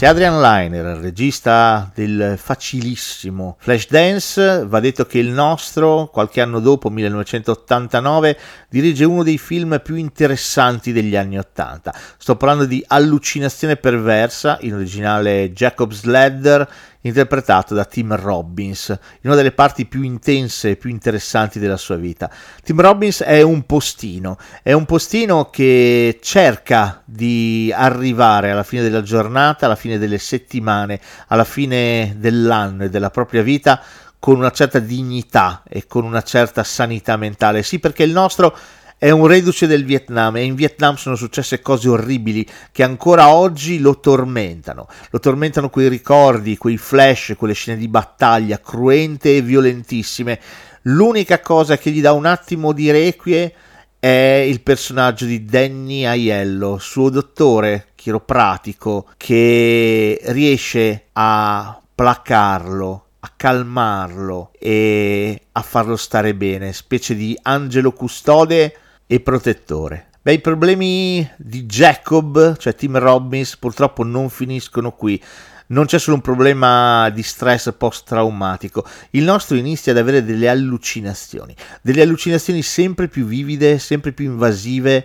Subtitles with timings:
[0.00, 6.88] Se Adrian Liner, regista del facilissimo Flashdance, va detto che il nostro, qualche anno dopo,
[6.88, 8.38] 1989,
[8.70, 11.94] dirige uno dei film più interessanti degli anni 80.
[12.16, 16.66] Sto parlando di Allucinazione perversa, in originale Jacob's Ladder,
[17.02, 21.96] interpretato da Tim Robbins, in una delle parti più intense e più interessanti della sua
[21.96, 22.30] vita.
[22.62, 29.02] Tim Robbins è un postino, è un postino che cerca di arrivare alla fine della
[29.02, 33.82] giornata, alla fine delle settimane, alla fine dell'anno e della propria vita
[34.20, 37.62] con una certa dignità e con una certa sanità mentale.
[37.62, 38.54] Sì, perché il nostro
[39.00, 43.78] è un reduce del Vietnam e in Vietnam sono successe cose orribili che ancora oggi
[43.78, 44.88] lo tormentano.
[45.08, 50.38] Lo tormentano quei ricordi, quei flash, quelle scene di battaglia cruente e violentissime.
[50.82, 53.54] L'unica cosa che gli dà un attimo di requie
[53.98, 64.50] è il personaggio di Danny Aiello, suo dottore chiropratico che riesce a placarlo, a calmarlo
[64.58, 68.74] e a farlo stare bene, specie di angelo custode
[69.12, 70.10] e protettore.
[70.22, 75.20] Beh, i problemi di Jacob, cioè Tim Robbins, purtroppo non finiscono qui.
[75.68, 81.56] Non c'è solo un problema di stress post-traumatico, il nostro inizia ad avere delle allucinazioni,
[81.82, 85.04] delle allucinazioni sempre più vivide, sempre più invasive,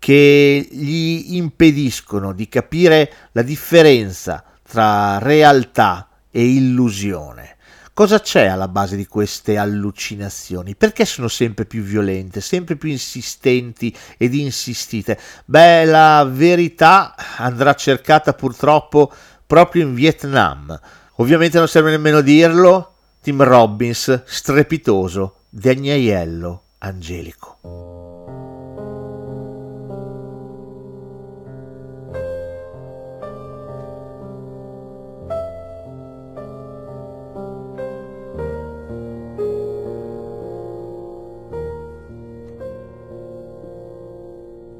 [0.00, 7.53] che gli impediscono di capire la differenza tra realtà e illusione.
[7.94, 10.74] Cosa c'è alla base di queste allucinazioni?
[10.74, 15.16] Perché sono sempre più violente, sempre più insistenti ed insistite?
[15.44, 19.12] Beh, la verità andrà cercata purtroppo
[19.46, 20.76] proprio in Vietnam.
[21.18, 22.94] Ovviamente non serve nemmeno dirlo.
[23.22, 28.23] Tim Robbins, strepitoso, degnaiello, angelico.